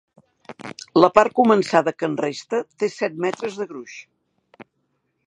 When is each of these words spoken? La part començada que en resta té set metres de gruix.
La 1.03 1.09
part 1.17 1.35
començada 1.41 1.93
que 1.99 2.09
en 2.11 2.17
resta 2.23 2.63
té 2.85 2.89
set 2.97 3.21
metres 3.27 3.61
de 3.61 3.69
gruix. 3.75 3.99